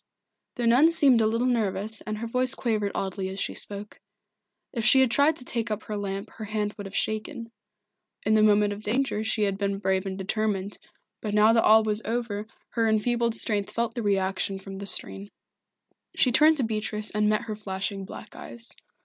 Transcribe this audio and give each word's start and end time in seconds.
The 0.55 0.65
nun 0.65 0.89
seemed 0.89 1.21
a 1.21 1.27
little 1.27 1.45
nervous 1.45 2.01
and 2.07 2.17
her 2.17 2.25
voice 2.25 2.55
quavered 2.55 2.91
oddly 2.95 3.29
as 3.29 3.39
she 3.39 3.53
spoke. 3.53 3.99
If 4.73 4.83
she 4.83 4.99
had 5.01 5.11
tried 5.11 5.35
to 5.35 5.45
take 5.45 5.69
up 5.69 5.83
her 5.83 5.95
lamp 5.95 6.31
her 6.37 6.45
hand 6.45 6.73
would 6.73 6.87
have 6.87 6.95
shaken. 6.95 7.51
In 8.25 8.33
the 8.33 8.41
moment 8.41 8.73
of 8.73 8.81
danger 8.81 9.23
she 9.23 9.43
had 9.43 9.59
been 9.59 9.77
brave 9.77 10.07
and 10.07 10.17
determined, 10.17 10.79
but 11.21 11.35
now 11.35 11.53
that 11.53 11.63
all 11.63 11.83
was 11.83 12.01
over 12.03 12.47
her 12.69 12.89
enfeebled 12.89 13.35
strength 13.35 13.69
felt 13.69 13.93
the 13.93 14.01
reaction 14.01 14.57
from 14.57 14.79
the 14.79 14.87
strain. 14.87 15.29
She 16.15 16.31
turned 16.31 16.57
to 16.57 16.63
Beatrice 16.63 17.11
and 17.11 17.29
met 17.29 17.43
her 17.43 17.55
flashing 17.55 18.03
black 18.03 18.35
eyes. 18.35 18.71